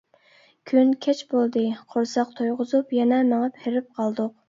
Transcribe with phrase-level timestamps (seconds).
[0.71, 1.67] كۈن كەچ بولدى.
[1.93, 4.39] قورساق تويغۇزۇپ، يەنە مېڭىپ ھېرىپ قالدۇق.